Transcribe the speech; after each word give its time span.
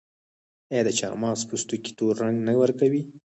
آیا 0.71 0.81
د 0.85 0.89
چارمغز 0.99 1.41
پوستکي 1.49 1.91
تور 1.97 2.13
رنګ 2.25 2.37
نه 2.47 2.53
ورکوي؟ 2.61 3.01